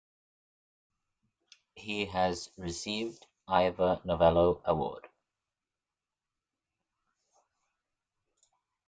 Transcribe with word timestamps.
He 1.75 2.05
has 2.07 2.49
received 2.57 3.27
Ivor 3.47 4.01
Novello 4.03 4.59
Award. 4.65 5.07